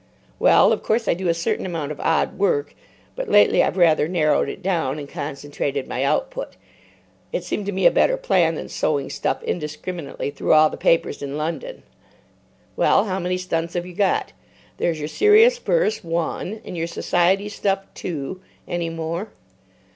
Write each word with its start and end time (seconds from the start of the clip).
"Well, 0.39 0.73
of 0.73 0.81
course, 0.81 1.07
I 1.07 1.13
do 1.13 1.27
a 1.27 1.33
certain 1.35 1.63
amount 1.63 1.91
of 1.91 1.99
odd 1.99 2.39
work, 2.39 2.73
but 3.15 3.29
lately 3.29 3.61
I've 3.61 3.77
rather 3.77 4.07
narrowed 4.07 4.49
it 4.49 4.63
down, 4.63 4.97
and 4.97 5.07
concentrated 5.07 5.87
my 5.87 6.03
output. 6.03 6.55
It 7.31 7.43
seemed 7.43 7.67
to 7.67 7.71
me 7.71 7.85
a 7.85 7.91
better 7.91 8.17
plan 8.17 8.55
than 8.55 8.67
sowing 8.67 9.11
stuff 9.11 9.43
indiscriminately 9.43 10.31
through 10.31 10.53
all 10.53 10.71
the 10.71 10.75
papers 10.75 11.21
in 11.21 11.37
London." 11.37 11.83
"Well, 12.75 13.03
how 13.05 13.19
many 13.19 13.37
stunts 13.37 13.75
have 13.75 13.85
you 13.85 13.93
got? 13.93 14.33
There's 14.77 14.97
your 14.97 15.07
serious 15.07 15.59
verse—one. 15.59 16.61
And 16.65 16.75
your 16.75 16.87
Society 16.87 17.47
stuff—two. 17.47 18.41
Any 18.67 18.89
more?" 18.89 19.27